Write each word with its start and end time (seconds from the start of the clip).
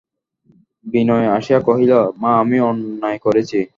বিনয় 0.85 1.27
আসিয়াই 1.37 1.61
কহিল, 1.67 1.91
মা, 2.21 2.31
আমি 2.41 2.57
অন্যায় 2.69 3.19
করেছি। 3.25 3.59